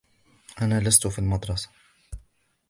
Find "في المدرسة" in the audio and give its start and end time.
1.07-1.69